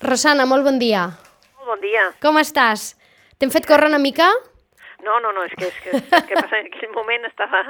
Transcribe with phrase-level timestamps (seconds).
[0.00, 1.02] Rosana, molt bon dia.
[1.58, 2.06] Molt bon dia.
[2.24, 2.94] Com estàs?
[3.36, 4.30] T'hem fet córrer una mica?
[5.04, 7.60] No, no, no, és que, és que, és que passa, en aquell moment estava,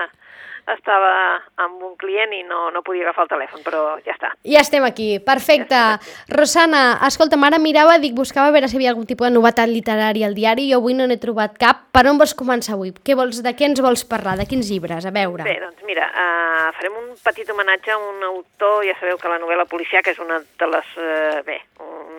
[0.68, 1.12] estava
[1.56, 4.32] amb un client i no, no podia agafar el telèfon, però ja està.
[4.44, 5.74] Ja estem aquí, perfecte.
[5.74, 9.28] Ja estem Rosana, escolta'm, ara mirava, dic, buscava a veure si hi havia algun tipus
[9.28, 11.86] de novetat literària al diari, jo avui no n'he trobat cap.
[11.92, 12.92] Per on vols començar avui?
[12.92, 14.36] Què vols, de què ens vols parlar?
[14.40, 15.06] De quins llibres?
[15.06, 15.44] A veure.
[15.44, 19.40] Bé, doncs mira, uh, farem un petit homenatge a un autor, ja sabeu que la
[19.42, 21.58] novel·la policiaca és una de les, uh, bé,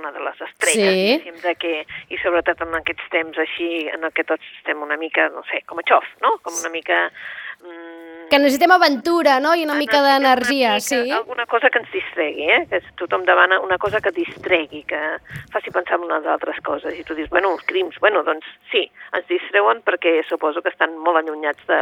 [0.02, 1.20] una de les estrelles, Sí.
[1.22, 1.74] diguéssim, de que,
[2.10, 5.64] i sobretot en aquests temps així, en el que tots estem una mica, no sé,
[5.66, 6.38] com a xof, no?
[6.42, 7.08] Com una mica...
[7.62, 7.91] Mm,
[8.32, 9.52] Que necessitem aventura, no?
[9.60, 11.02] I una mica d'energia, sí?
[11.12, 12.62] Alguna cosa que ens distregui, eh?
[12.72, 15.00] Que tothom demana una cosa que distregui, que
[15.52, 16.96] faci pensar en unes altres coses.
[16.96, 20.96] I tu dius, bueno, els crims, bueno, doncs sí, ens distreuen perquè suposo que estan
[21.04, 21.82] molt allunyats de,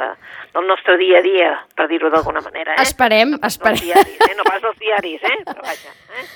[0.58, 2.88] del nostre dia a dia, per dir-ho d'alguna manera, eh?
[2.88, 3.86] Esperem, No esperem.
[3.86, 4.34] Diaris, eh?
[4.42, 5.38] No pas dels diaris, eh?
[5.46, 6.28] Però vaja, eh?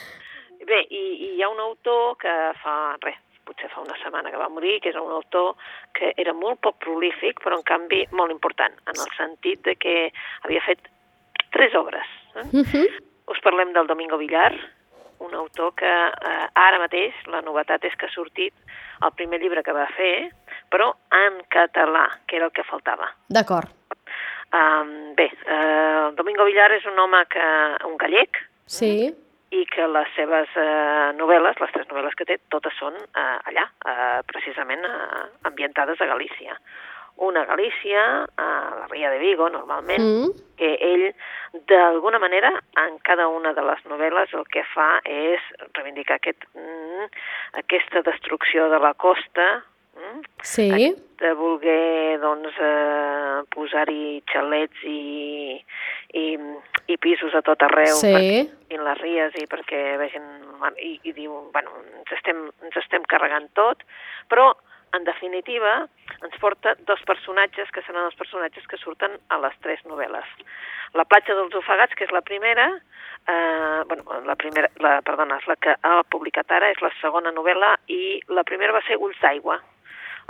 [0.70, 4.40] Bé, i, i hi ha un autor que fa, res, potser fa una setmana que
[4.40, 5.56] va morir, que és un autor
[5.94, 10.12] que era molt poc prolífic, però en canvi molt important, en el sentit de que
[10.44, 10.88] havia fet
[11.52, 12.08] tres obres.
[12.36, 12.48] Eh?
[12.52, 12.88] Mhm.
[13.28, 14.54] Us parlem del Domingo Villar,
[15.20, 18.54] un autor que eh, ara mateix la novetat és que ha sortit
[19.04, 20.32] el primer llibre que va fer,
[20.70, 23.08] però en català, que era el que faltava.
[23.30, 23.70] D'acord.
[24.54, 27.46] Um, bé, eh, Domingo Villar és un home que,
[27.88, 29.14] un gallec, Sí.
[29.54, 33.68] I que les seves eh, novel·les, les tres novel·les que té, totes són eh, allà,
[33.86, 36.58] eh, precisament eh, ambientades a Galícia.
[37.22, 38.04] Una a Galícia,
[38.42, 38.48] a
[38.80, 40.32] la Ria de Vigo, normalment, Mm.
[40.58, 41.04] que ell,
[41.70, 42.50] d'alguna manera,
[42.82, 45.42] en cada una de les novel·les el que fa és
[45.74, 47.06] reivindicar aquest, mm,
[47.62, 49.64] aquesta destrucció de la costa,
[50.42, 50.94] Sí.
[51.24, 55.56] de voler doncs, eh, posar-hi xalets i,
[56.20, 56.26] i,
[56.92, 58.12] i pisos a tot arreu Sí.
[58.12, 60.28] perquè les ries i perquè vegin...
[60.80, 63.82] I, i diu, bueno, ens estem, ens estem carregant tot,
[64.32, 64.54] però
[64.96, 65.88] en definitiva,
[66.22, 70.30] ens porta dos personatges que seran els personatges que surten a les tres novel·les.
[70.94, 72.70] La platja dels ofegats, que és la primera,
[73.28, 77.34] eh, bueno, la primera, la, perdona, és la que ha publicat ara, és la segona
[77.34, 79.60] novel·la, i la primera va ser Ulls d'aigua.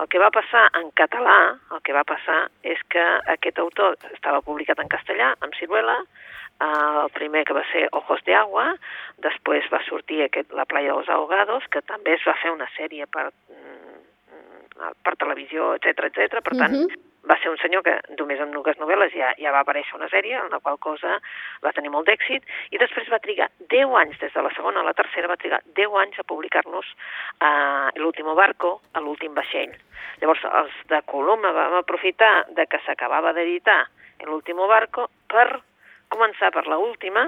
[0.01, 3.03] El que va passar en català, el que va passar és que
[3.35, 6.65] aquest autor estava publicat en castellà, amb Ciruela, eh,
[7.03, 8.73] el primer que va ser Ojos de Agua,
[9.21, 13.05] després va sortir aquest La playa dels ahogados, que també es va fer una sèrie
[13.05, 16.41] per, mm, per televisió, etc etc.
[16.41, 17.12] per tant, Mhm.
[17.29, 20.35] Va ser un senyor que només amb dues novel·les ja, ja va aparèixer una sèrie,
[20.39, 21.17] en la qual cosa
[21.63, 22.43] va tenir molt d'èxit,
[22.75, 25.61] i després va trigar 10 anys, des de la segona a la tercera, va trigar
[25.79, 29.71] 10 anys a publicar-nos uh, l'último barco, a l'últim vaixell.
[30.21, 33.81] Llavors, els de Coloma vam aprofitar de que s'acabava d'editar
[34.27, 35.47] l'último barco per
[36.13, 37.25] començar per la última,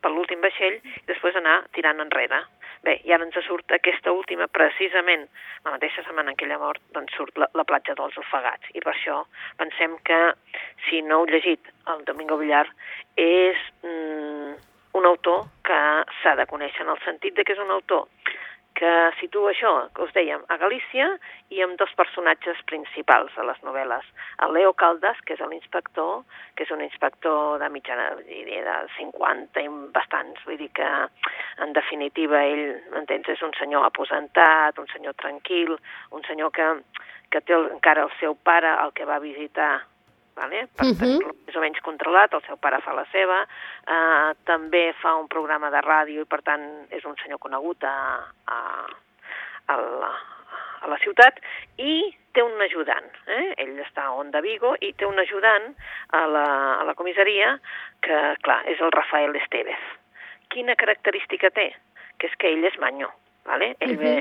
[0.00, 2.42] per l'últim vaixell, i després anar tirant enrere.
[2.86, 5.26] Bé, i ara ens surt aquesta última, precisament,
[5.66, 8.72] la mateixa setmana en què ella mort, doncs surt la, la platja dels ofegats.
[8.72, 9.18] I per això
[9.60, 10.20] pensem que,
[10.88, 12.64] si no heu llegit el Domingo Villar,
[13.20, 14.56] és mm,
[14.96, 15.80] un autor que
[16.22, 18.08] s'ha de conèixer, en el sentit de que és un autor
[18.80, 21.10] que situa això, que us dèiem, a Galícia
[21.52, 24.06] i amb dos personatges principals a les novel·les.
[24.46, 26.22] El Leo Caldas, que és l'inspector,
[26.56, 30.88] que és un inspector de mitjana, diria, de 50 i bastants, vull dir que,
[31.60, 35.76] en definitiva, ell, m'entens, és un senyor aposentat, un senyor tranquil,
[36.16, 36.72] un senyor que,
[37.28, 39.74] que té encara el seu pare, el que va visitar
[40.40, 40.66] vale?
[40.74, 40.98] per Mhm.
[41.00, 43.42] tenir-lo més o menys controlat, el seu pare fa la seva,
[43.86, 47.96] eh, també fa un programa de ràdio i per tant és un senyor conegut a,
[48.46, 48.58] a,
[49.68, 50.12] a, la,
[50.80, 51.38] a la ciutat
[51.78, 53.54] i té un ajudant, eh?
[53.58, 55.74] ell està a Onda Vigo i té un ajudant
[56.14, 56.46] a la,
[56.80, 57.56] a la comissaria
[58.00, 59.82] que, clar, és el Rafael Estevez.
[60.48, 61.72] Quina característica té?
[62.18, 63.10] Que és que ell és manyo,
[63.44, 63.74] vale?
[63.80, 63.98] ell Mhm.
[63.98, 64.14] ve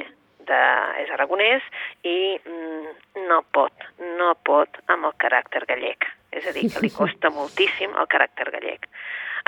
[0.50, 0.62] de,
[1.04, 1.62] és aragonès
[2.04, 3.86] i mm, no pot,
[4.18, 6.09] no pot amb el caràcter gallec.
[6.50, 8.90] A dir, que li costa moltíssim el caràcter gallec.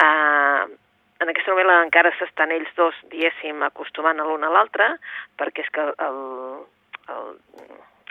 [0.01, 0.69] Uh,
[1.21, 4.87] en aquesta novel·la encara s'estan ells dos, diguéssim, acostumant a l'un a l'altre,
[5.37, 6.21] perquè és que el,
[7.13, 7.27] el,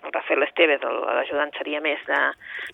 [0.04, 2.20] el Rafael Estevez, l'ajudant, seria més, de,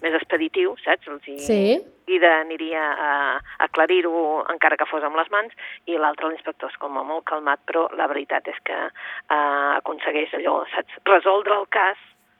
[0.04, 1.08] més expeditiu, saps?
[1.08, 1.60] Els hi, Sí.
[2.06, 5.52] i aniria a a aclarir-ho encara que fos amb les mans,
[5.86, 10.34] i l'altre, l'inspector, és com a molt calmat, però la veritat és que eh, aconsegueix
[10.34, 11.00] allò, saps?
[11.04, 11.98] Resoldre el cas,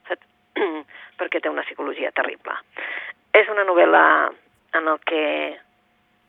[0.08, 0.26] saps?
[1.18, 2.60] perquè té una psicologia terrible.
[3.36, 4.02] És una novel·la
[4.78, 5.22] en el que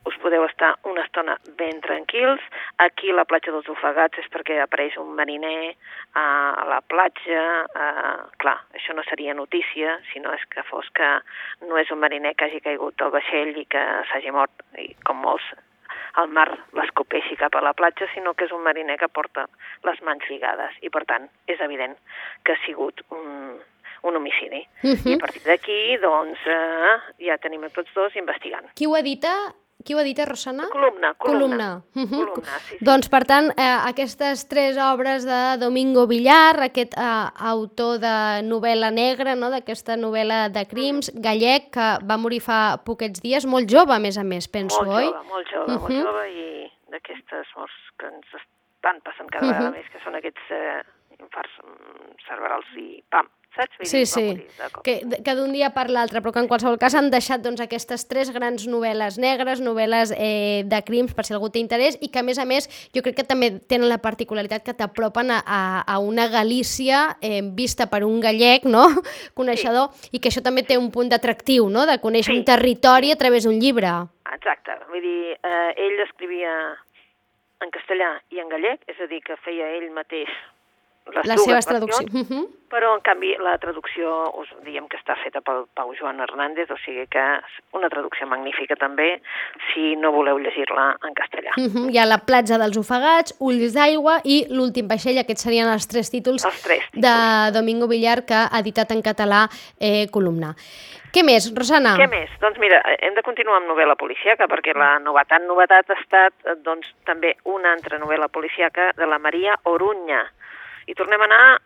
[0.08, 2.42] us podeu estar una estona ben tranquils.
[2.84, 5.72] Aquí la platja dels ofegats és perquè apareix un mariner
[6.20, 6.24] a,
[6.68, 7.44] la platja.
[7.84, 7.86] A,
[8.42, 11.08] clar, això no seria notícia, si no és que fos que
[11.68, 15.24] no és un mariner que hagi caigut al vaixell i que s'hagi mort, i com
[15.24, 15.48] molts
[16.18, 19.46] el mar l'escopeixi cap a la platja, sinó que és un mariner que porta
[19.86, 21.94] les mans lligades i, per tant, és evident
[22.44, 23.60] que ha sigut un,
[24.02, 24.66] un homicidi.
[24.82, 25.10] Uh -huh.
[25.10, 28.66] I a partir d'aquí, doncs, eh, ja tenim a tots dos investigant.
[28.74, 29.54] Qui ho edita?
[29.84, 30.66] Qui ho edita, Rosana?
[30.72, 31.38] Columna, columna.
[31.38, 31.82] Columna.
[31.94, 32.18] Uh -huh.
[32.18, 32.84] columna sí, sí.
[32.84, 38.90] Doncs, per tant, eh, aquestes tres obres de Domingo Villar, aquest eh, autor de novel·la
[38.90, 39.50] negra, no?
[39.50, 44.18] d'aquesta novel·la de crims, gallec, que va morir fa poquets dies, molt jove, a més
[44.18, 45.04] a més, penso, molt oi?
[45.04, 45.80] Jove, molt jove, uh -huh.
[45.80, 49.58] molt jove, i d'aquestes morts que ens estan passant cada uh -huh.
[49.58, 50.82] vegada més, que són aquests eh,
[51.20, 51.54] infarts
[52.26, 53.76] cerebrals i pam, saps?
[53.78, 56.78] Vull Sí, dir, sí, morir que, que d'un dia per l'altre, però que en qualsevol
[56.78, 61.34] cas han deixat doncs, aquestes tres grans novel·les negres, novel·les eh, de crims, per si
[61.36, 63.98] algú té interès, i que a més a més jo crec que també tenen la
[63.98, 68.86] particularitat que t'apropen a, a, a una Galícia eh, vista per un gallec, no?,
[69.38, 70.10] coneixedor, sí.
[70.12, 72.38] i que això també té un punt d'atractiu, no?, de conèixer Sí.
[72.38, 73.88] un territori a través d'un llibre.
[74.34, 76.50] Exacte, vull dir, eh, ell escrivia
[77.64, 80.28] en castellà i en gallec, és a dir, que feia ell mateix
[81.14, 82.14] les Les seves traduccions.
[82.14, 82.46] Uh -huh.
[82.68, 86.76] però en canvi la traducció us diem que està feta pel Pau Joan Hernández, o
[86.76, 89.22] sigui que és una traducció magnífica també,
[89.72, 91.52] si no voleu llegir-la en castellà.
[91.56, 91.90] Uh -huh.
[91.90, 96.10] Hi ha la platja dels ofegats, Ulls d'aigua i l'últim vaixell, aquests serien els tres
[96.10, 97.14] títols Els tres de
[97.52, 99.48] Domingo Villar que ha editat en català
[99.80, 100.54] eh, Columna.
[101.08, 101.94] Què més, Rosana?
[101.96, 102.32] Què més?
[102.42, 106.90] Doncs mira, hem de continuar amb novel·la policíaca, perquè la novetat, novetat ha estat doncs,
[107.08, 110.20] també una altra novel·la policíaca de la Maria Orunya.
[110.88, 111.60] I tornem a anar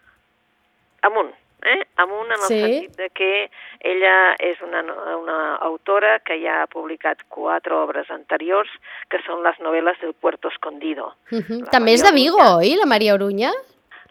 [1.09, 1.31] amunt,
[1.63, 1.81] eh?
[2.03, 2.61] amunt en el Sí.
[2.61, 4.83] sentit de que ella és una,
[5.17, 8.71] una autora que ja ha publicat quatre obres anteriors,
[9.09, 11.15] que són les novel·les del Puerto Escondido.
[11.31, 11.61] Uh -huh.
[11.65, 12.57] La També és Maria de Vigo, Orunya.
[12.57, 13.53] oi, la Maria Orunya?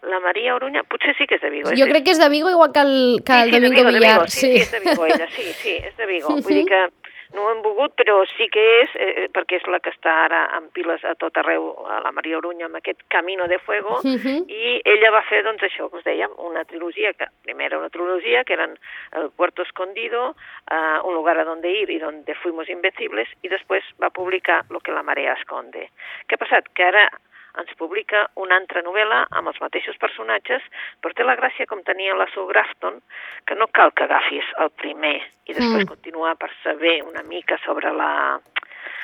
[0.02, 1.68] La Maria Orunya, potser sí que és de Vigo.
[1.70, 3.74] Jo és- crec que és de Vigo igual que el, que el sí, sí, Domingo
[3.76, 4.14] de Vigo, de Villar.
[4.18, 6.28] Vigo, sí, sí, és de Vigo ella, sí, sí, és de Vigo.
[6.28, 6.88] Vull dir que
[7.34, 10.42] no ho hem volgut, però sí que és, eh, perquè és la que està ara
[10.56, 14.44] en piles a tot arreu, a la Maria Orunya, amb aquest Camino de Fuego, Mhm.
[14.48, 17.90] i ella va fer, doncs, això que us dèiem, una trilogia, que primer era una
[17.90, 18.78] trilogia, que eren
[19.12, 20.34] El Puerto Escondido,
[20.70, 24.80] eh, Un lugar a donde ir y donde fuimos invencibles, i després va publicar Lo
[24.80, 25.88] que la marea esconde.
[26.28, 26.68] Què ha passat?
[26.74, 27.10] Que ara
[27.58, 30.62] ens publica una altra novel·la amb els mateixos personatges,
[31.02, 33.00] però té la gràcia com tenia la Sue Grafton,
[33.46, 35.16] que no cal que agafis el primer
[35.46, 35.82] i després Mm.
[35.84, 35.88] mm.
[35.88, 38.40] continuar per saber una mica sobre la...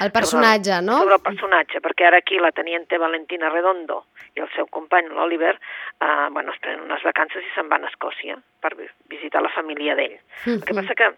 [0.00, 0.98] El personatge, sobre, no?
[0.98, 4.04] Sobre el personatge, perquè ara aquí la teniente Valentina Redondo
[4.36, 5.56] i el seu company, l'Oliver,
[6.00, 9.50] eh, bueno, es prenen unes vacances i se'n van a Escòcia per vi- visitar la
[9.50, 10.14] família d'ell.
[10.46, 10.80] El que Mhm.
[10.80, 11.08] passa que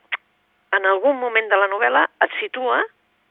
[0.77, 2.82] en algun moment de la novel·la et situa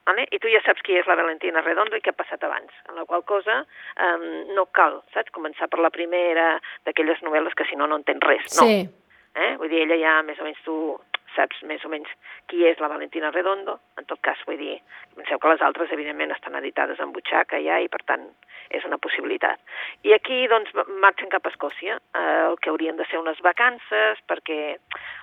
[0.06, 0.26] vale?
[0.30, 2.98] i tu ja saps qui és la Valentina Redondo i què ha passat abans, en
[2.98, 4.26] la qual cosa um,
[4.56, 6.54] no cal, saps, començar per la primera
[6.88, 8.66] d'aquelles novel·les que si no no entens res, no.
[8.66, 8.88] Sí.
[9.30, 9.52] Eh?
[9.60, 10.76] Vull dir, ella ja més o menys tu
[11.36, 12.10] saps més o menys
[12.50, 14.80] qui és la Valentina Redondo, en tot cas, vull dir,
[15.16, 18.26] penseu que les altres, evidentment, estan editades en butxaca ja i, per tant,
[18.70, 19.62] és una possibilitat.
[20.06, 24.22] I aquí, doncs, marxen cap a Escòcia, eh, el que haurien de ser unes vacances,
[24.30, 24.60] perquè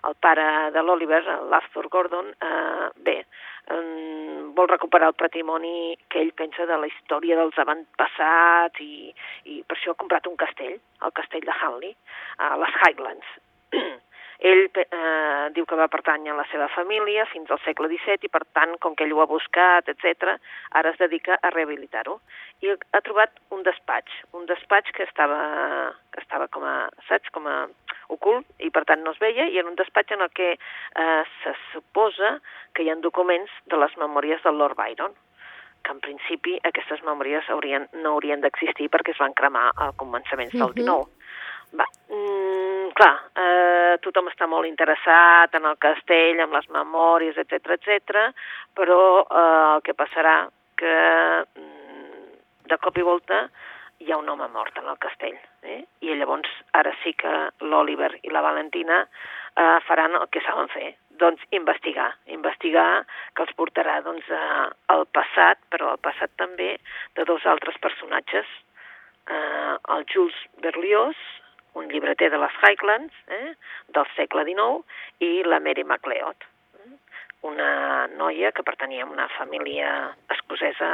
[0.08, 3.27] el pare de l'Oliver, l'Arthur Gordon, eh, bé, eh,
[4.68, 9.14] vol recuperar el patrimoni que ell pensa de la història dels avantpassats i,
[9.48, 10.76] i per això ha comprat un castell,
[11.08, 11.96] el castell de Hanley,
[12.38, 13.28] a les Highlands.
[14.40, 18.30] Ell eh, diu que va pertànyer a la seva família fins al segle XVII i,
[18.30, 20.38] per tant, com que ell ho ha buscat, etc,
[20.78, 22.20] ara es dedica a rehabilitar-ho.
[22.62, 25.40] I ha trobat un despatx, un despatx que estava,
[26.14, 27.68] que estava com a, saps, com a
[28.14, 31.24] ocult i, per tant, no es veia, i en un despatx en el que eh,
[31.44, 32.38] se suposa
[32.74, 35.14] que hi ha documents de les memòries del Lord Byron
[35.86, 40.52] que en principi aquestes memòries haurien, no haurien d'existir perquè es van cremar a començaments
[40.52, 40.76] del Mhm.
[40.82, 41.06] 19.
[41.78, 42.47] Va, mm,
[42.98, 48.28] clar, eh, tothom està molt interessat en el castell, amb les memòries, etc etc,
[48.78, 50.38] però eh, el que passarà
[50.78, 50.94] que
[51.46, 52.28] mm,
[52.70, 53.48] de cop i volta
[54.04, 55.38] hi ha un home mort en el castell.
[55.64, 55.82] Eh?
[56.06, 57.34] I llavors ara sí que
[57.66, 63.56] l'Oliver i la Valentina eh, faran el que saben fer, doncs investigar, investigar que els
[63.58, 66.76] portarà doncs, a, al passat, però al passat també
[67.18, 68.54] de dos altres personatges,
[69.34, 71.18] eh, el Jules Berlioz,
[71.78, 73.54] un llibreter de les Highlands, eh,
[73.96, 74.84] del segle XIX,
[75.24, 76.48] i la Mary MacLeod,
[76.82, 76.98] eh,
[77.50, 77.70] una
[78.18, 79.92] noia que pertanyia a una família
[80.36, 80.92] escocesa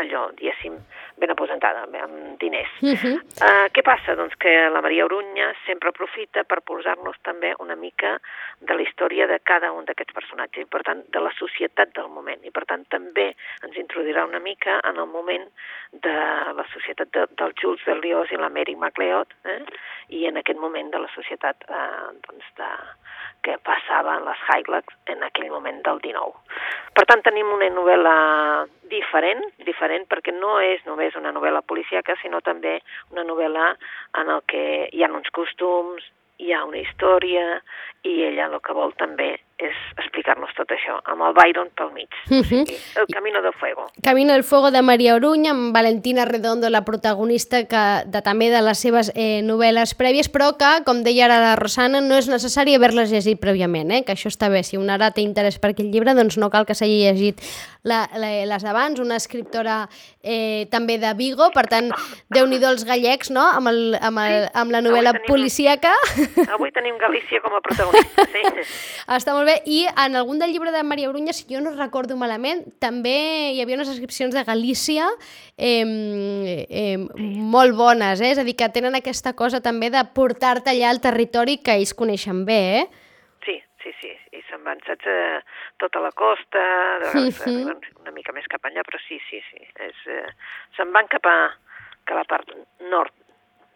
[0.00, 0.76] allò, diguéssim,
[1.20, 2.72] ben aposentada, amb diners.
[2.80, 3.16] Uh -huh.
[3.46, 4.14] uh, què passa?
[4.16, 8.18] Doncs que la Maria Orunya sempre aprofita per posar-nos també una mica
[8.60, 12.08] de la història de cada un d'aquests personatges, i per tant, de la societat del
[12.08, 15.46] moment, i per tant també ens introduirà una mica en el moment
[15.92, 16.16] de
[16.58, 19.62] la societat de, del Jules Berlioz i la Mary MacLeod, eh?
[20.08, 22.70] i en aquest moment de la societat eh, doncs de,
[23.42, 26.32] que passava en les Highlands en aquell moment del 19.
[26.96, 28.14] Per tant, tenim una novel·la
[28.90, 32.78] diferent, diferent perquè no és només una novel·la policíaca, sinó també
[33.10, 33.74] una novel·la
[34.22, 36.04] en el que hi ha uns costums,
[36.40, 37.60] hi ha una història,
[38.04, 42.08] i ella el que vol també és explicar-nos tot això, amb el Byron pel mig.
[42.28, 42.40] Uh -huh.
[42.40, 43.86] o sigui, el Camino del Fuego.
[44.02, 48.62] Camino del Fuego de Maria Orunya, amb Valentina Redondo, la protagonista que, de, també de
[48.62, 52.74] les seves eh, novel·les prèvies, però que, com deia ara la Rosana, no és necessari
[52.74, 54.04] haver-les llegit prèviament, eh?
[54.04, 54.62] que això està bé.
[54.62, 57.40] Si una ara té interès per aquell llibre, doncs no cal que s'hagi llegit
[57.82, 59.88] la, la, les abans, una escriptora
[60.22, 61.90] eh, també de Vigo, per tant,
[62.28, 65.94] déu nhi els gallecs, no?, amb, el, amb, el, amb la novel·la tenim, policíaca.
[66.52, 68.44] Avui tenim Galícia com a protagonista, sí.
[69.20, 69.49] Està molt bé.
[69.66, 73.60] I en algun del llibre de Maria Brunya, si jo no recordo malament, també hi
[73.62, 75.06] havia unes descripcions de Galícia
[75.56, 78.32] eh, eh, molt bones, eh?
[78.34, 81.94] és a dir, que tenen aquesta cosa també de portar-te allà al territori que ells
[81.96, 82.84] coneixen bé, eh?
[83.46, 85.40] Sí, sí, sí, i se'n van, saps, eh,
[85.82, 86.66] tota la costa,
[87.04, 87.78] de vegades uh -huh.
[88.00, 90.28] una mica més cap allà, però sí, sí, sí, és, eh,
[90.76, 91.38] se'n van cap a,
[92.04, 92.54] cap a la part
[92.90, 93.12] nord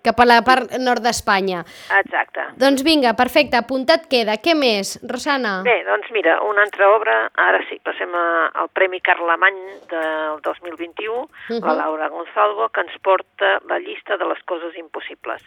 [0.04, 1.64] cap a la part nord d'Espanya.
[1.98, 2.46] Exacte.
[2.60, 4.36] Doncs vinga, perfecte, apuntat queda.
[4.44, 5.56] Què més, Rosana?
[5.66, 7.16] Bé, doncs mira, una altra obra,
[7.48, 11.60] ara sí, passem al Premi Carlemany del 2021, uh -huh.
[11.64, 15.42] la Laura Gonzalvo, que ens porta la llista de les coses impossibles.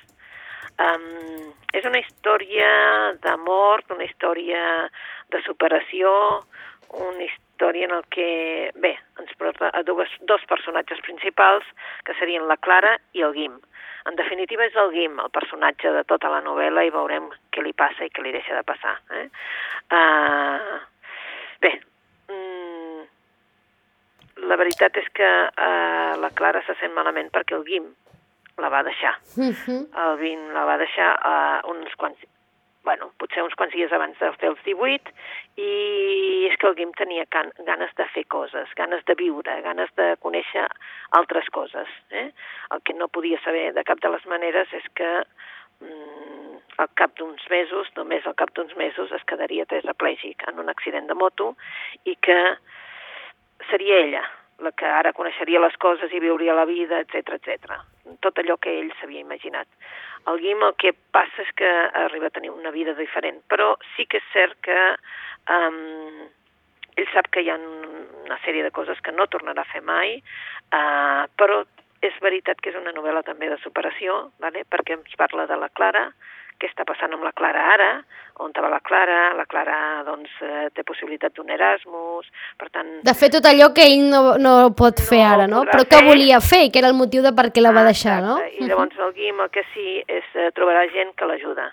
[0.78, 4.90] Um, és una història d'amor, una història
[5.32, 6.46] de superació,
[6.90, 11.66] una història en el que, bé, ens porta a dues, dos personatges principals,
[12.06, 13.58] que serien la Clara i el Guim.
[14.06, 17.74] En definitiva, és el Guim, el personatge de tota la novel·la, i veurem què li
[17.74, 18.96] passa i què li deixa de passar.
[19.12, 19.28] Eh?
[19.92, 20.80] Uh,
[21.62, 21.74] bé,
[22.30, 23.04] mm,
[24.48, 27.90] la veritat és que uh, la Clara se sent malament perquè el Guim
[28.58, 29.18] la va deixar.
[29.38, 29.82] Uh -huh.
[30.06, 32.18] El Guim la va deixar uh, uns quants
[32.88, 35.12] bueno, potser uns quants dies abans de fer els 18,
[35.60, 35.72] i
[36.48, 40.14] és que el Guim tenia can, ganes de fer coses, ganes de viure, ganes de
[40.24, 40.64] conèixer
[41.20, 41.92] altres coses.
[42.16, 42.30] Eh?
[42.72, 45.12] El que no podia saber de cap de les maneres és que
[45.84, 50.72] mm, al cap d'uns mesos, només al cap d'uns mesos, es quedaria tetraplègic en un
[50.72, 51.56] accident de moto
[52.08, 52.40] i que
[53.68, 54.24] seria ella
[54.64, 57.76] la que ara coneixeria les coses i viuria la vida, etc etc.
[58.24, 59.68] Tot allò que ell s'havia imaginat.
[60.28, 61.70] El Guim el que passa és que
[62.04, 64.78] arriba a tenir una vida diferent, però sí que és cert que
[65.54, 66.28] um,
[66.98, 70.18] ell sap que hi ha una sèrie de coses que no tornarà a fer mai,
[70.74, 71.62] uh, però
[72.06, 74.66] és veritat que és una novel·la també de superació, vale?
[74.70, 76.10] perquè ens parla de la Clara,
[76.58, 77.90] què està passant amb la Clara ara,
[78.44, 82.92] on va la Clara, la Clara doncs, eh, té possibilitat d'un Erasmus, per tant...
[83.08, 85.64] De fer tot allò que ell no, no pot fer no ara, no?
[85.72, 86.06] Però que fer.
[86.06, 88.38] volia fer, que era el motiu de per què la va ah, deixar, no?
[88.60, 91.72] I llavors el Guim el que sí és eh, trobarà gent que l'ajuda.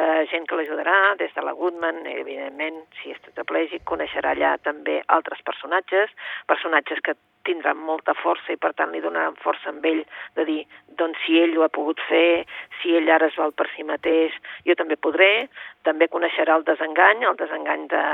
[0.00, 4.94] Uh, gent que l'ajudarà, des de la Goodman, evidentment, si és tetraplègic, coneixerà allà també
[5.12, 6.14] altres personatges,
[6.48, 7.12] personatges que
[7.44, 10.00] tindran molta força i per tant li donaran força amb ell
[10.38, 10.60] de dir,
[11.00, 12.46] doncs si ell ho ha pogut fer,
[12.80, 14.34] si ell ara es val per si mateix,
[14.66, 15.48] jo també podré,
[15.86, 18.04] també coneixerà el desengany, el desengany de,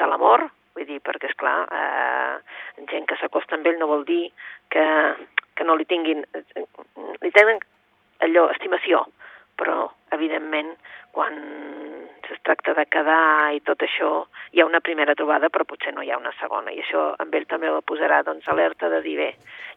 [0.00, 4.04] de l'amor, vull dir, perquè és clar, eh, gent que s'acosta amb ell no vol
[4.08, 4.24] dir
[4.74, 4.86] que,
[5.54, 6.24] que no li tinguin,
[7.22, 7.62] li tenen
[8.26, 9.04] allò, estimació,
[9.58, 10.74] però evidentment
[11.14, 11.36] quan
[12.30, 16.02] es tracta de quedar i tot això, hi ha una primera trobada però potser no
[16.02, 19.16] hi ha una segona i això amb ell també la posarà doncs, alerta de dir
[19.20, 19.30] bé,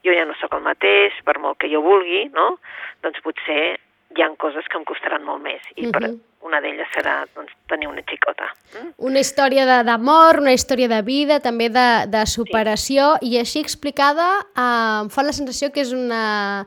[0.06, 2.56] jo ja no sóc el mateix, per molt que jo vulgui, no?
[3.04, 3.78] doncs potser
[4.16, 5.92] hi han coses que em costaran molt més i uh -huh.
[5.92, 6.20] per mhm.
[6.48, 8.48] una d'elles serà doncs, tenir una xicota.
[8.74, 8.94] Mm?
[8.98, 13.32] Una història d'amor, una història de vida, també de, de superació sí.
[13.32, 16.66] i així explicada eh, em fa la sensació que és una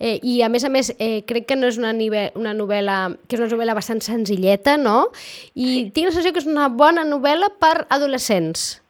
[0.00, 3.16] Eh, I a més a més, eh, crec que no és una, nive una novel·la,
[3.28, 5.10] que és una novel·la bastant senzilleta, no?
[5.54, 5.90] I sí.
[5.94, 8.83] tinc la sensació que és una bona novel·la per adolescents.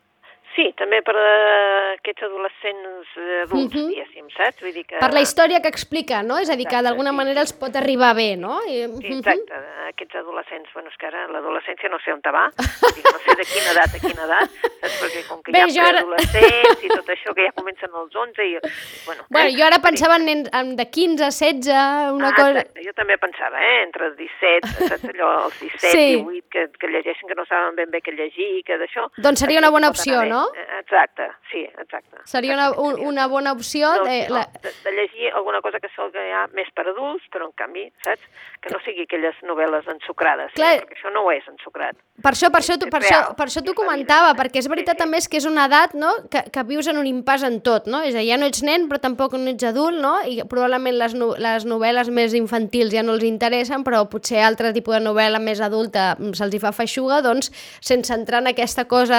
[0.54, 3.08] Sí, també per uh, aquests adolescents
[3.42, 3.88] adults, uh -huh.
[3.90, 4.60] diguéssim, saps?
[4.62, 4.98] Vull dir que...
[5.02, 6.38] Per la història que explica, no?
[6.38, 7.16] És a dir, que d'alguna sí.
[7.16, 8.60] manera els pot arribar bé, no?
[8.66, 9.52] I, sí, exacte.
[9.88, 13.46] aquests adolescents, bueno, és que ara l'adolescència no sé on te va, no sé de
[13.52, 14.96] quina edat a quina edat, saps?
[15.02, 18.14] Perquè com que Bé, hi ha ara- adolescents i tot això que ja comencen als
[18.14, 18.58] 11 i...
[19.06, 19.56] Bueno, Bueno, eh?
[19.58, 22.50] jo ara pensava en en de 15 a 16, una ah, cosa...
[22.50, 22.80] exacte.
[22.86, 23.82] Jo també pensava, eh?
[23.82, 26.16] Entre els 17, saps allò, els 17, Sí.
[26.22, 29.10] 18, que, que llegeixen que no saben ben bé què llegir, que d'això...
[29.16, 30.28] Doncs seria una bona opció, bé.
[30.44, 30.64] No?
[30.78, 32.22] Exacte, sí, exacte.
[32.28, 33.90] Seria una, un, una bona opció.
[33.96, 34.46] no, de, no, la...
[34.62, 38.24] de, de llegir alguna cosa que sigui ja més per adults, però en canvi, saps?
[38.64, 40.74] Que no sigui aquelles novel·les ensucrades, Clar.
[40.76, 40.82] eh?
[40.84, 41.96] perquè això no ho és ensucrat.
[42.24, 45.02] Per això, per això, per això, per això t'ho comentava, perquè és veritat Sí, sí.
[45.02, 46.12] també és que és una edat no?
[46.30, 48.02] que, que vius en un impàs en tot, no?
[48.06, 50.12] És a dir, ja no ets nen però tampoc no ets adult, no?
[50.22, 54.72] I probablement les, no, les novel·les més infantils ja no els interessen, però potser altre
[54.76, 58.86] tipus de novel·la més adulta mm, se'ls hi fa feixuga, doncs sense entrar en aquesta
[58.86, 59.18] cosa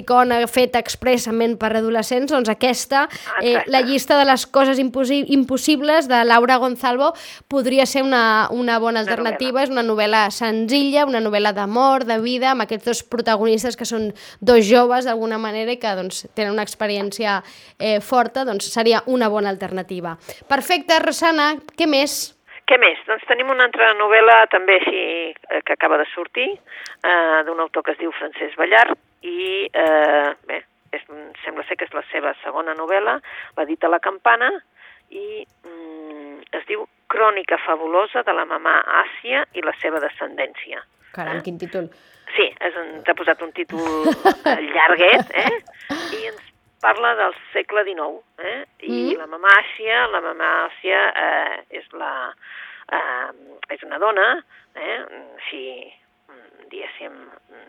[0.00, 3.08] romanticona feta expressament per adolescents, doncs aquesta,
[3.42, 3.70] eh, Exacte.
[3.70, 7.12] la llista de les coses impossi impossibles de Laura Gonzalvo
[7.48, 12.18] podria ser una, una bona Una alternativa, és una novel·la senzilla, una novel·la d'amor, de
[12.20, 16.52] vida, amb aquests dos protagonistes que són dos joves d'alguna manera i que doncs, tenen
[16.52, 17.42] una experiència
[17.78, 20.16] eh, forta, doncs seria una bona alternativa.
[20.48, 22.34] Perfecte, Rosana, què més?
[22.66, 22.98] Què més?
[23.06, 27.82] Doncs tenim una altra novel·la també així eh, que acaba de sortir, eh, d'un autor
[27.82, 30.62] que es diu Francesc Ballart, i eh, bé,
[30.92, 31.02] és,
[31.44, 33.18] sembla ser que és la seva segona novel·la,
[33.56, 34.50] l'ha dit a la campana,
[35.10, 40.84] i mm, es diu Crònica fabulosa de la mamà Àsia i la seva descendència.
[41.16, 41.88] Caram, quin títol.
[42.36, 42.46] Sí,
[43.02, 43.82] t'ha posat un títol
[44.46, 45.56] eh, llarguet, eh?
[46.14, 48.60] I ens parla del segle XIX, eh?
[48.86, 49.18] I Mm.
[49.18, 52.12] la mamà Àsia, la mamà Àsia eh, és la...
[52.90, 53.28] Eh,
[53.74, 54.28] és una dona,
[54.74, 54.98] eh?
[55.02, 55.36] Mm,
[56.70, 57.16] diguéssim,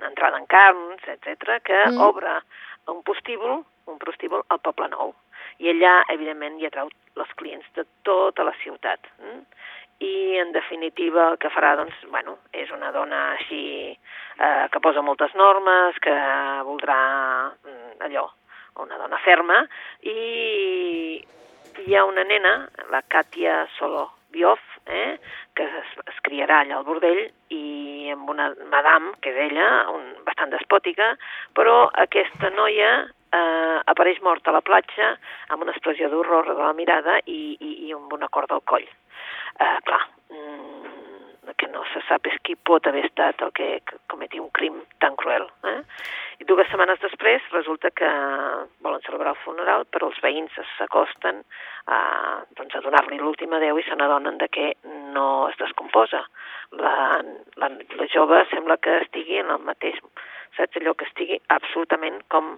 [0.08, 2.00] entrada en carns, etc que Mm.
[2.02, 2.40] obre
[2.88, 5.14] un prostíbul, un prostíbul al Poble Nou.
[5.60, 9.00] I allà, evidentment, hi atrau els clients de tota la ciutat.
[9.20, 9.46] Mm?
[10.02, 15.04] i en definitiva el que farà doncs, bueno, és una dona així eh, que posa
[15.06, 16.16] moltes normes, que
[16.66, 16.98] voldrà
[17.52, 18.24] mm, allò,
[18.82, 19.60] una dona ferma
[20.10, 21.22] i
[21.86, 25.20] hi ha una nena, la Katia Soloviev, eh,
[25.56, 27.22] que es, es criarà allà al bordell
[27.54, 31.14] i amb una madame, que és ella, un, bastant despòtica,
[31.58, 32.92] però aquesta noia
[33.32, 35.14] eh, apareix morta a la platja
[35.50, 38.88] amb una expressió d'horror de la mirada i, i, i amb una corda al coll.
[38.88, 40.02] Eh, clar,
[40.32, 40.51] mm,
[41.58, 43.68] que no se sap és qui pot haver estat el que
[44.12, 45.48] cometi un crim tan cruel.
[45.66, 45.80] Eh?
[46.42, 48.10] I dues setmanes després resulta que
[48.86, 51.42] volen celebrar el funeral, però els veïns s'acosten
[51.88, 52.00] a,
[52.58, 54.72] doncs, a donar-li l'últim adeu i se n'adonen de que
[55.16, 56.24] no es descomposa.
[56.78, 56.96] La,
[57.58, 59.98] la, la jove sembla que estigui en el mateix,
[60.58, 62.58] saps allò que estigui absolutament com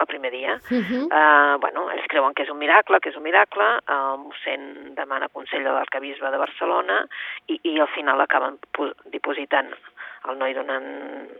[0.00, 0.54] el, primer dia.
[0.70, 1.04] Uh -huh.
[1.06, 5.28] Uh, bueno, ells creuen que és un miracle, que és un miracle, el mossèn demana
[5.28, 7.06] consell a l'arcabisbe de Barcelona
[7.46, 8.58] i, i al final acaben
[9.04, 9.70] dipositant
[10.28, 10.86] el, noi donant,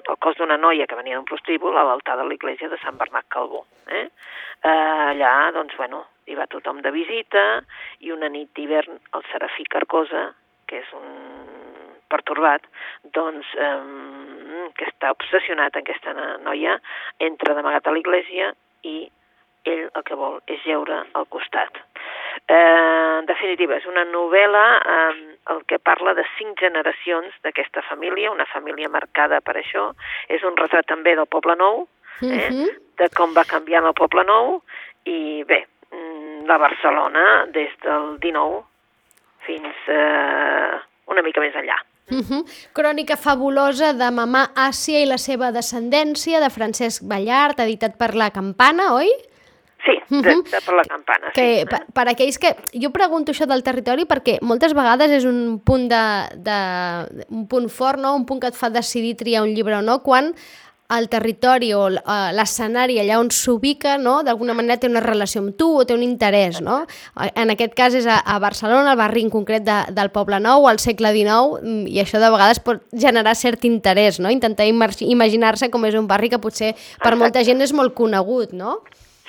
[0.09, 3.25] el cos d'una noia que venia d'un prostíbul a l'altar de l'església de Sant Bernat
[3.29, 3.67] Calbó.
[3.87, 4.09] Eh?
[4.65, 7.63] Uh, allà, doncs, bueno, hi va tothom de visita
[8.01, 10.35] i una nit d'hivern el Serafí Carcosa,
[10.67, 11.42] que és un
[12.13, 12.69] pertorbat,
[13.17, 16.79] doncs, eh, que està obsessionat amb aquesta noia,
[17.19, 18.53] entra d'amagat a l'església
[18.89, 18.97] i
[19.65, 21.79] ell el que vol és jeure al costat.
[22.47, 28.33] Eh, en definitiva, és una novel·la eh, el que parla de cinc generacions d'aquesta família,
[28.33, 29.91] una família marcada per això.
[30.29, 31.87] És un retrat també del Poble Nou,
[32.23, 32.71] eh, Uh -huh.
[32.99, 34.63] de com va canviant el Poble Nou
[35.05, 38.65] i bé, mm, la Barcelona des del 19
[39.47, 41.79] fins eh, una mica més enllà.
[42.13, 42.45] Uh -huh.
[42.73, 48.31] Crònica fabulosa de Mamà Àsia i la seva descendència, de Francesc Ballart, editat per La
[48.31, 49.09] Campana, oi?
[49.83, 51.67] Sí, de, de per la campana, Que, sí.
[51.67, 52.55] per, per aquells que...
[52.79, 56.03] Jo pregunto això del territori perquè moltes vegades és un punt, de,
[56.39, 56.59] de,
[57.35, 58.15] un punt fort, no?
[58.15, 60.35] un punt que et fa decidir triar un llibre o no, quan
[60.99, 64.23] el territori o l'escenari allà on s'ubica, no?
[64.27, 66.61] d'alguna manera té una relació amb tu o té un interès.
[66.65, 66.83] No?
[67.35, 70.67] En aquest cas és a, a Barcelona, al barri en concret de, del Poble Nou,
[70.69, 74.31] al segle XIX, mm, i això de vegades pot generar cert interès, no?
[74.31, 78.79] intentar imaginar-se com és un barri que potser per molta gent és molt conegut, no?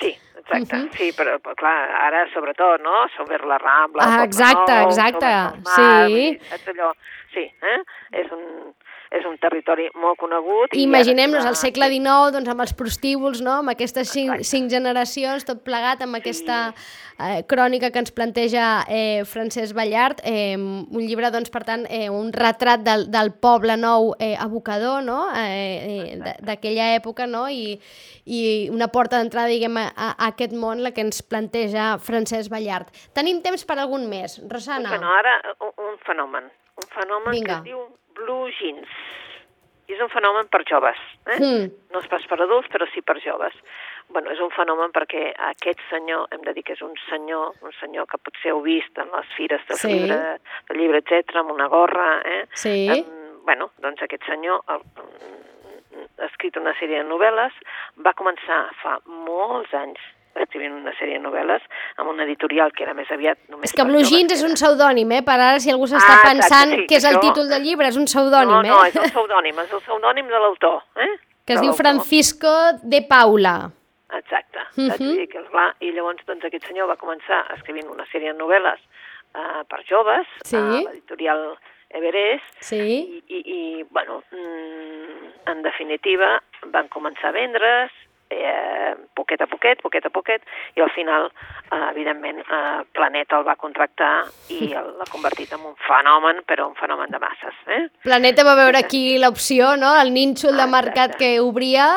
[0.00, 0.76] Sí, exacte.
[0.76, 0.88] Mhm.
[0.98, 1.74] Sí, però, però clar,
[2.06, 3.06] ara sobretot, no?
[3.16, 6.38] Sobre la Rambla, Ah, exacte, Nou, exacte, mar, sí.
[6.50, 6.92] Saps allò?
[7.34, 7.78] Sí, eh?
[8.20, 8.74] És un,
[9.14, 10.74] és un territori molt conegut.
[10.74, 13.60] i Imaginem-nos ara al segle XIX doncs, amb els prostíbuls, no?
[13.62, 14.50] amb aquestes cinc, Exacte.
[14.50, 20.56] cinc generacions, tot plegat amb aquesta eh, crònica que ens planteja eh, Francesc Ballart, eh,
[20.58, 25.28] un llibre, doncs, per tant, eh, un retrat del, del poble nou eh, abocador, no?
[25.36, 27.46] eh, eh, d'aquella època, no?
[27.48, 27.78] I,
[28.26, 32.90] i una porta d'entrada, diguem, a, a aquest món, la que ens planteja Francesc Ballart.
[33.14, 34.98] Tenim temps per algun més, Rosana?
[35.18, 36.50] Ara un, un fenomen,
[36.80, 37.60] un fenomen Vinga.
[37.60, 38.88] que es diu Blue Jeans.
[39.88, 40.96] És un fenomen per joves,
[41.28, 41.36] eh?
[41.36, 41.66] Mm.
[41.92, 43.52] No és pas per adults, però sí per joves.
[44.08, 47.72] bueno, és un fenomen perquè aquest senyor, hem de dir que és un senyor, un
[47.80, 49.88] senyor que potser heu vist en les fires del Sí.
[49.88, 50.18] llibre,
[50.68, 52.44] del llibre, etc, amb una gorra, eh?
[52.52, 52.86] Sí.
[52.92, 53.04] Em,
[53.44, 57.52] bueno, doncs aquest senyor ha, ha escrit una sèrie de novel·les,
[58.04, 59.98] va començar fa molts anys
[60.42, 61.62] escrivint una sèrie de novel·les
[61.96, 65.12] amb una editorial que era més aviat només És que Blue Jeans és un pseudònim,
[65.12, 65.22] eh?
[65.22, 67.62] Per ara, si algú s'està Ah, exacte, pensant sí, que és el això- títol del
[67.62, 68.88] llibre, és un pseudònim, no, no, eh?
[68.88, 71.08] és el pseudònim, és el pseudònim de l'autor, eh?
[71.46, 71.72] Que es De diu.
[71.74, 72.48] Francisco
[72.82, 73.70] de Paula.
[74.14, 74.58] Exacte.
[74.76, 74.88] Mhm.
[74.88, 74.98] Saps?
[75.00, 78.38] Vull dir que, clar, I llavors doncs, aquest senyor va començar escrivint una sèrie de
[78.38, 78.78] novel·les
[79.34, 80.56] uh, per joves Sí.
[80.56, 81.56] a l'editorial
[81.90, 82.76] Everest Sí.
[82.78, 86.40] i, i, i bueno, mm, en definitiva
[86.72, 87.90] van començar a vendre's
[88.40, 90.42] eh, poquet a poquet, poquet a poquet,
[90.76, 91.30] i al final,
[91.70, 96.76] eh, evidentment, eh, Planeta el va contractar i l'ha convertit en un fenomen, però un
[96.78, 97.60] fenomen de masses.
[97.66, 97.82] Eh?
[98.04, 99.94] Planeta va veure aquí l'opció, no?
[100.00, 101.88] El nínxol de mercat que obria.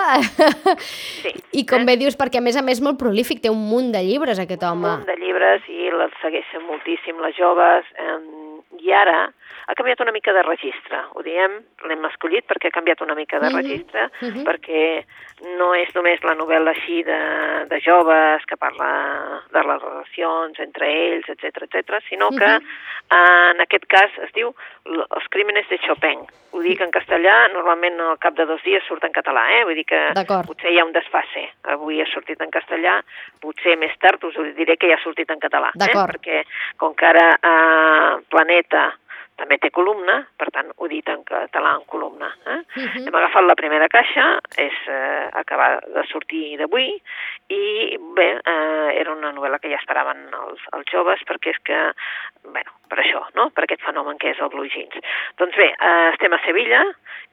[1.23, 1.34] Sí.
[1.62, 1.89] I com eh?
[1.91, 4.63] bé dius, perquè a més a més molt prolífic, té un munt de llibres aquest
[4.63, 4.95] un home.
[4.97, 8.17] munt de llibres i les segueixen moltíssim les joves eh,
[8.84, 9.28] i ara
[9.68, 11.58] ha canviat una mica de registre, ho diem,
[11.90, 14.44] l'hem escollit perquè ha canviat una mica de Mhm, registre, mhm.
[14.48, 15.04] perquè
[15.60, 17.20] no és només la novel·la així de,
[17.68, 22.64] de joves que parla de les relacions entre ells, etc etc, sinó que Mhm.
[23.12, 24.54] eh, en aquest cas es diu
[24.88, 26.22] Els crímenes de Chopin.
[26.52, 29.66] Ho dic en castellà, normalment al cap de dos dies surt en català, eh?
[29.66, 30.00] vull dir que
[30.48, 31.50] potser hi ha un desfase.
[31.64, 33.02] Avui ha sortit en castellà,
[33.42, 35.72] potser més tard us diré que ja ha sortit en català.
[35.76, 35.92] Eh?
[36.08, 36.46] Perquè
[36.78, 38.94] com que ara eh, Planeta
[39.38, 42.30] també té columna, per tant ho dit en català en columna.
[42.45, 42.58] Eh?
[42.82, 43.08] Mhm.
[43.08, 44.26] Hem agafat la primera caixa,
[44.58, 46.89] és eh, acabar de sortir d'avui,
[47.54, 51.80] i bé, eh, era una novel·la que ja esperaven els, els joves, perquè és que,
[52.50, 53.50] bueno, per això, no?
[53.52, 54.97] per aquest fenomen que és el Blue Jeans.
[55.38, 56.84] Doncs bé, eh, estem a Sevilla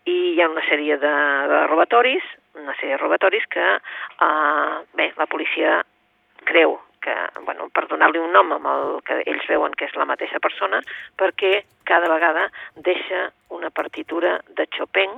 [0.04, 1.14] i hi ha una sèrie de,
[1.50, 2.24] de robatoris,
[2.60, 3.68] una sèrie de robatoris que,
[4.28, 5.80] eh, bé, la policia
[6.44, 7.14] creu que,
[7.44, 10.80] bueno, per donar-li un nom amb el que ells veuen que és la mateixa persona,
[11.20, 12.48] perquè cada vegada
[12.88, 15.12] deixa una partitura de Chopin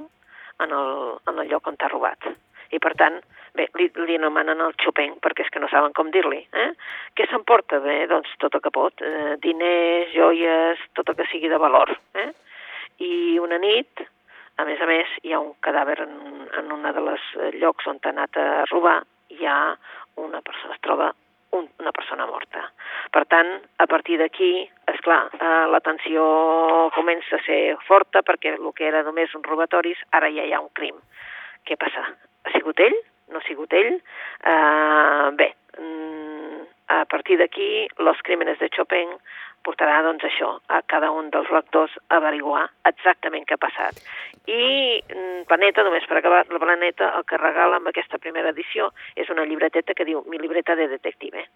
[0.64, 0.92] en el,
[1.31, 2.27] en el lloc on t'ha robat.
[2.75, 3.20] I per tant,
[3.55, 6.42] bé, li, li anomenen el Chopin perquè és que no saben com dir-li.
[6.64, 6.70] Eh?
[7.14, 7.79] Què s'emporta?
[7.85, 11.94] Bé, doncs tot el que pot, eh, diners, joies, tot el que sigui de valor.
[12.18, 12.31] Eh?
[13.07, 14.03] I una nit,
[14.57, 16.16] a més a més, hi ha un cadàver en,
[16.59, 18.99] en una de les eh, llocs on t'ha anat a robar,
[19.31, 19.61] hi ha
[20.22, 21.12] una persona, es troba
[21.59, 22.62] un, una persona morta.
[23.12, 23.51] Per tant,
[23.83, 24.51] a partir d'aquí,
[24.92, 26.25] és clar, eh, la tensió
[26.97, 30.62] comença a ser forta perquè el que era només un robatoris, ara ja hi ha
[30.62, 30.99] un crim.
[31.66, 32.05] Què passa?
[32.47, 32.97] Ha sigut ell?
[33.33, 33.97] No ha sigut ell?
[33.97, 39.11] Eh, bé, mm, a partir d'aquí, los crímenes de Chopin
[39.64, 43.99] portarà doncs això, a cada un dels lectors a averiguar exactament què ha passat.
[44.47, 48.92] I mm, Planeta, només per acabar, la Planeta el que regala amb aquesta primera edició
[49.19, 51.49] és una llibreteta que diu mi libreta de detective,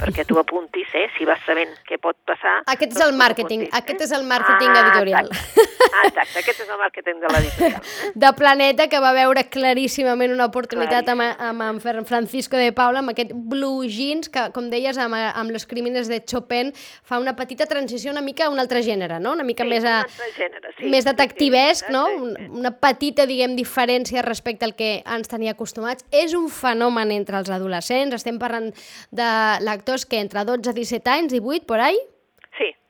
[0.00, 2.62] perquè tu apuntis, eh, si vas sabent què pot passar...
[2.66, 5.28] Aquest és doncs el màrqueting, t'apuntis, aquest és el màrqueting Ah, editorial.
[5.28, 5.66] Exacte.
[5.88, 7.82] Ah, exacte, aquest és el màrqueting de l'editorial.
[7.82, 8.12] eh?
[8.24, 11.46] de Planeta, que va veure claríssimament una oportunitat amb, Claríssim.
[11.50, 15.50] amb, amb Fer- Francisco de Paula, amb aquest Blue Jeans, que, com deies, amb, amb
[15.52, 16.72] Los crímenes de Chopin,
[17.04, 19.32] fa una petita transició una mica a un altre gènere, no?
[19.32, 22.06] Una mica Sí, més, a, un gènere, sí, més detectivesc, sí, no?
[22.06, 22.46] sí, Un- sí.
[22.60, 26.04] Una petita, diguem, diferència respecte al que ens tenia acostumats.
[26.10, 28.70] És un fenomen entre els adolescents, estem parlant
[29.10, 29.30] de
[29.64, 31.98] lectors que entre 12 i 17 anys, 18, por ahí?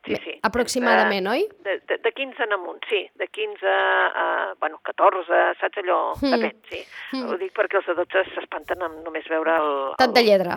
[0.08, 0.34] Sí, sí, sí.
[0.48, 1.44] Aproximadament, oi?
[1.66, 3.02] De, de, de 15 en amunt, sí.
[3.20, 4.26] De 15 a,
[4.60, 5.98] bueno, 14, saps allò?
[6.22, 6.32] Mm.
[6.34, 6.82] Depèn, sí.
[7.22, 9.72] Ho dic perquè els de 12 s'espanten amb només veure el...
[10.00, 10.56] Tant de lletra.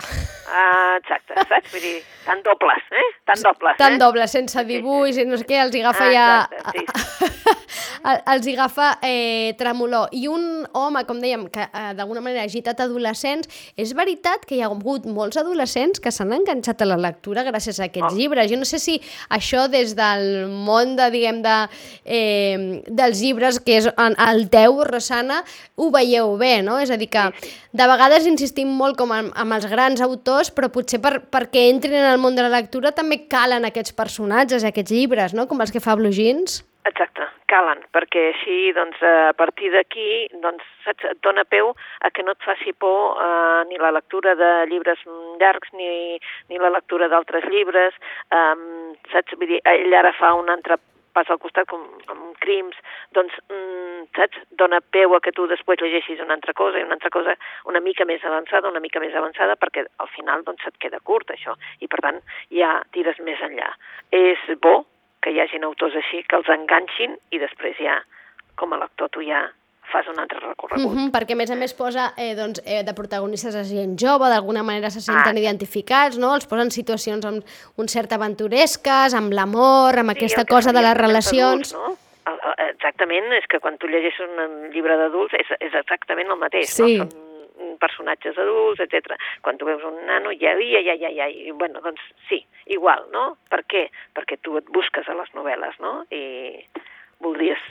[0.52, 1.72] Ah, exacte, saps?
[1.74, 3.06] Vull dir, tan dobles, eh?
[3.28, 4.00] Tan dobles, Tan eh?
[4.02, 6.26] doble, sense dibuix i no sé què, els agafa Ah, ja...
[6.48, 7.58] exacte, sí,
[8.08, 10.08] El- els hi agafa eh, tremolor.
[10.12, 14.56] I un home, com dèiem, que eh, d'alguna manera ha agitat adolescents, és veritat que
[14.56, 18.16] hi ha hagut molts adolescents que s'han enganxat a la lectura gràcies a aquests Oh.
[18.16, 18.50] llibres.
[18.50, 18.96] Jo no sé si
[19.30, 21.56] això des del món de, diguem, de,
[22.04, 25.42] eh, dels llibres, que és en, el teu, Rosana,
[25.76, 26.78] ho veieu bé, no?
[26.82, 27.22] És a dir, que
[27.72, 31.94] de vegades insistim molt com amb, amb els grans autors, però potser per, perquè entrin
[32.00, 35.46] en el món de la lectura també calen aquests personatges, aquests llibres, no?
[35.48, 36.62] Com els que fa Blue Jeans.
[36.84, 40.08] Exacte, calen, perquè així, doncs, a partir d'aquí,
[40.44, 44.52] doncs, et dona peu a que no et faci por eh, ni la lectura de
[44.70, 45.02] llibres
[45.40, 47.98] llargs ni, ni la lectura d'altres llibres,
[48.32, 49.36] um, saps?
[49.36, 50.78] Vull dir, ell ara fa un altre
[51.12, 52.76] pas al costat com amb crims,
[53.16, 56.96] doncs, mm, saps, dona peu a que tu després llegeixis una altra cosa i una
[56.96, 57.36] altra cosa
[57.68, 61.30] una mica més avançada, una mica més avançada, perquè al final doncs se't queda curt
[61.34, 63.68] això, i per tant ja tires més enllà.
[64.10, 64.82] És bo,
[65.22, 68.00] que hi hagin autors així que els enganxin i després ja,
[68.58, 69.46] com a lector, tu ja
[69.92, 70.92] fas un altre recorregut.
[70.92, 73.96] Mm -hmm, perquè a més a més posa eh, doncs, eh, de protagonistes a gent
[73.98, 75.40] jove, d'alguna manera se senten ah.
[75.40, 76.34] identificats, no?
[76.34, 77.44] Els posen situacions amb
[77.76, 81.74] un cert aventuresques, amb l'amor, amb Sí, aquesta cosa de les relacions...
[81.74, 81.96] Adults, no?
[82.72, 86.98] Exactament, és que quan tu llegeixes un llibre d'adults és, és exactament el mateix, Sí.
[86.98, 87.04] no?
[87.10, 87.31] Són
[87.82, 89.18] personatges adults, etc.
[89.44, 92.42] Quan tu veus un nano, ja, ja, ja, ja, ja, i, bueno, doncs sí,
[92.78, 93.32] igual, no?
[93.50, 93.88] Per què?
[94.16, 96.00] Perquè tu et busques a les novel·les, no?
[96.14, 96.62] I
[97.22, 97.62] voldries,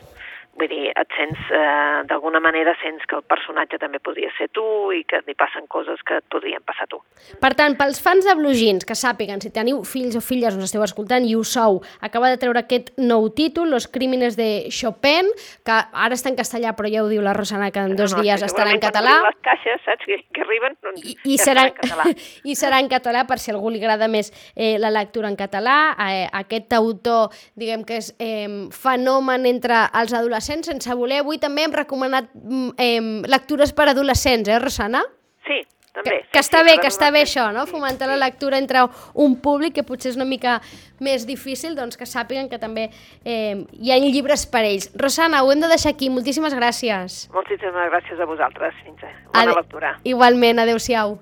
[0.59, 4.63] vull dir, et sents, eh, d'alguna manera sents que el personatge també podria ser tu
[4.91, 6.99] i que li passen coses que et podrien passar a tu.
[7.41, 10.69] Per tant, pels fans de Blue Jeans, que sàpiguen, si teniu fills o filles, us
[10.69, 15.29] esteu escoltant i ho sou, acaba de treure aquest nou títol, Los crímenes de Chopin,
[15.63, 18.19] que ara està en castellà, però ja ho diu la Rosana, que en dos No,
[18.19, 19.15] no, dies estarà en català.
[19.29, 22.07] Les caixes, saps, que, que arriben, doncs I, i, ja serà, en català.
[22.51, 25.77] I serà en català, per si algú li agrada més eh, la lectura en català.
[26.09, 31.21] Eh, aquest autor, diguem que és eh, fenomen entre els adolescents, sense voler.
[31.21, 32.29] Avui també hem recomanat
[32.77, 35.01] eh, lectures per adolescents, eh, Rosana?
[35.47, 35.61] Sí,
[35.93, 36.09] també.
[36.21, 37.31] Que, que sí, està sí, bé, que està bé adolescents.
[37.35, 37.65] això, no?
[37.67, 38.13] Fomentar sí.
[38.13, 38.83] la lectura entre
[39.15, 40.59] un públic que potser és una mica
[40.99, 42.89] més difícil, doncs que sàpiguen que també
[43.25, 44.91] eh, hi ha llibres per ells.
[44.95, 46.09] Rosana, ho hem de deixar aquí.
[46.09, 47.27] Moltíssimes gràcies.
[47.33, 48.73] Moltíssimes gràcies a vosaltres.
[48.85, 49.97] Fins a bona Ade- lectura.
[50.03, 51.19] Igualment, adeu-siau.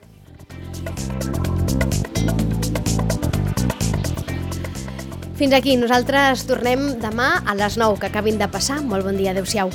[5.40, 8.82] Fins aquí, nosaltres tornem demà a les 9, que acabin de passar.
[8.84, 9.72] Molt bon dia, adeu-siau.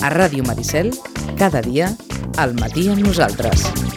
[0.00, 0.88] A Ràdio Maricel,
[1.36, 1.92] cada dia,
[2.40, 3.91] al matí amb nosaltres.